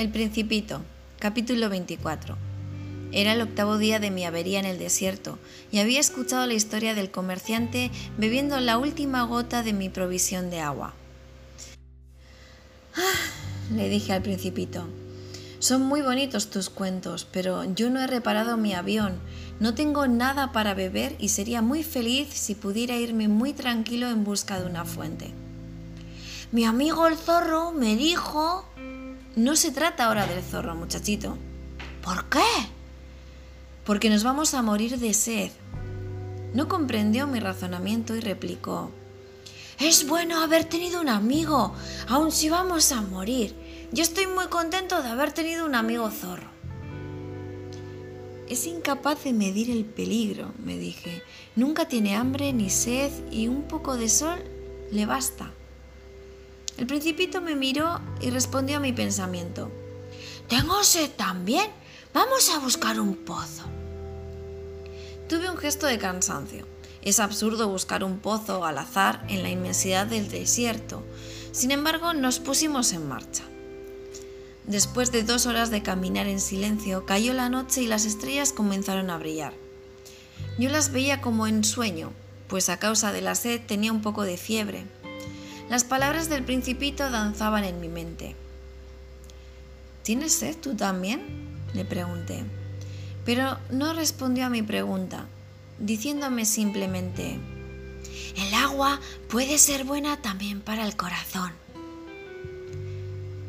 [0.00, 0.80] El Principito,
[1.18, 2.38] capítulo 24.
[3.12, 5.38] Era el octavo día de mi avería en el desierto
[5.70, 10.60] y había escuchado la historia del comerciante bebiendo la última gota de mi provisión de
[10.60, 10.94] agua.
[12.96, 14.88] Ah, le dije al Principito,
[15.58, 19.20] son muy bonitos tus cuentos, pero yo no he reparado mi avión,
[19.60, 24.24] no tengo nada para beber y sería muy feliz si pudiera irme muy tranquilo en
[24.24, 25.30] busca de una fuente.
[26.52, 28.64] Mi amigo el zorro me dijo
[29.36, 31.36] no se trata ahora del zorro, muchachito.
[32.02, 32.40] ¿Por qué?
[33.84, 35.50] Porque nos vamos a morir de sed.
[36.54, 38.90] No comprendió mi razonamiento y replicó.
[39.78, 41.74] Es bueno haber tenido un amigo,
[42.08, 43.54] aun si vamos a morir.
[43.92, 46.50] Yo estoy muy contento de haber tenido un amigo zorro.
[48.48, 51.22] Es incapaz de medir el peligro, me dije.
[51.54, 54.42] Nunca tiene hambre ni sed y un poco de sol
[54.90, 55.52] le basta.
[56.80, 59.70] El principito me miró y respondió a mi pensamiento.
[60.48, 61.70] Tengo sed también.
[62.14, 63.64] Vamos a buscar un pozo.
[65.28, 66.66] Tuve un gesto de cansancio.
[67.02, 71.02] Es absurdo buscar un pozo al azar en la inmensidad del desierto.
[71.52, 73.44] Sin embargo, nos pusimos en marcha.
[74.66, 79.10] Después de dos horas de caminar en silencio, cayó la noche y las estrellas comenzaron
[79.10, 79.52] a brillar.
[80.58, 82.10] Yo las veía como en sueño,
[82.48, 84.86] pues a causa de la sed tenía un poco de fiebre.
[85.70, 88.34] Las palabras del principito danzaban en mi mente.
[90.02, 91.22] ¿Tienes sed tú también?
[91.74, 92.42] le pregunté.
[93.24, 95.26] Pero no respondió a mi pregunta,
[95.78, 97.38] diciéndome simplemente,
[98.36, 98.98] el agua
[99.28, 101.52] puede ser buena también para el corazón.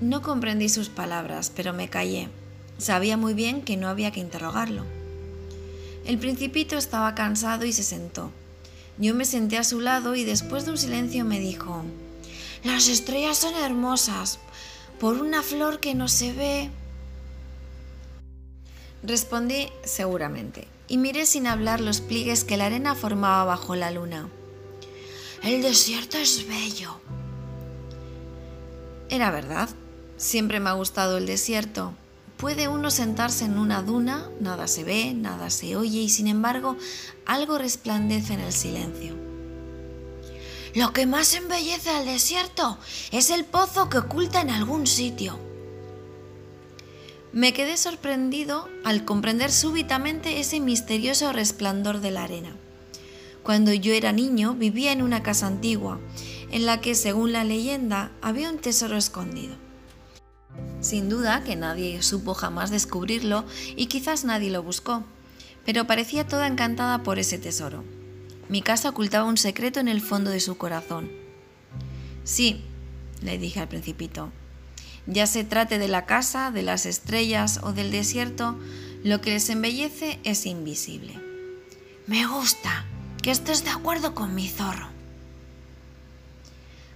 [0.00, 2.30] No comprendí sus palabras, pero me callé.
[2.78, 4.84] Sabía muy bien que no había que interrogarlo.
[6.06, 8.30] El principito estaba cansado y se sentó.
[8.96, 11.84] Yo me senté a su lado y después de un silencio me dijo,
[12.66, 14.38] las estrellas son hermosas.
[14.98, 16.70] Por una flor que no se ve.
[19.02, 24.28] Respondí seguramente y miré sin hablar los pliegues que la arena formaba bajo la luna.
[25.42, 27.00] El desierto es bello.
[29.08, 29.68] Era verdad.
[30.16, 31.92] Siempre me ha gustado el desierto.
[32.36, 36.76] Puede uno sentarse en una duna, nada se ve, nada se oye y sin embargo
[37.26, 39.25] algo resplandece en el silencio.
[40.76, 42.76] Lo que más embellece al desierto
[43.10, 45.38] es el pozo que oculta en algún sitio.
[47.32, 52.54] Me quedé sorprendido al comprender súbitamente ese misterioso resplandor de la arena.
[53.42, 55.98] Cuando yo era niño vivía en una casa antigua,
[56.50, 59.56] en la que, según la leyenda, había un tesoro escondido.
[60.82, 65.04] Sin duda que nadie supo jamás descubrirlo y quizás nadie lo buscó,
[65.64, 67.82] pero parecía toda encantada por ese tesoro.
[68.48, 71.10] Mi casa ocultaba un secreto en el fondo de su corazón.
[72.22, 72.62] Sí,
[73.22, 74.30] le dije al principito,
[75.06, 78.56] ya se trate de la casa, de las estrellas o del desierto,
[79.02, 81.14] lo que les embellece es invisible.
[82.06, 82.84] Me gusta
[83.22, 84.88] que estés de acuerdo con mi zorro.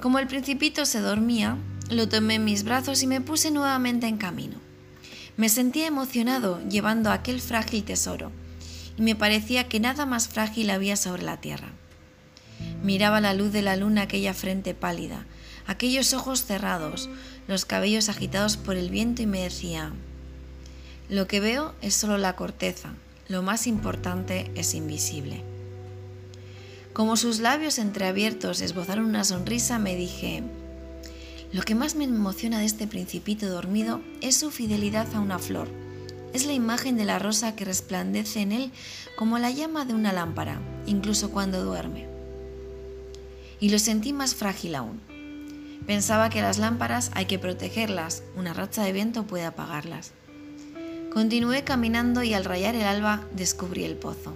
[0.00, 1.56] Como el principito se dormía,
[1.90, 4.58] lo tomé en mis brazos y me puse nuevamente en camino.
[5.36, 8.30] Me sentía emocionado llevando aquel frágil tesoro
[8.96, 11.68] y me parecía que nada más frágil había sobre la tierra.
[12.82, 15.24] Miraba la luz de la luna aquella frente pálida,
[15.66, 17.08] aquellos ojos cerrados,
[17.48, 19.92] los cabellos agitados por el viento y me decía,
[21.08, 22.94] lo que veo es solo la corteza,
[23.28, 25.42] lo más importante es invisible.
[26.92, 30.42] Como sus labios entreabiertos esbozaron una sonrisa, me dije,
[31.52, 35.68] lo que más me emociona de este principito dormido es su fidelidad a una flor
[36.32, 38.72] es la imagen de la rosa que resplandece en él
[39.16, 42.06] como la llama de una lámpara, incluso cuando duerme.
[43.60, 45.00] Y lo sentí más frágil aún.
[45.86, 50.12] Pensaba que las lámparas hay que protegerlas, una racha de viento puede apagarlas.
[51.12, 54.34] Continué caminando y al rayar el alba descubrí el pozo.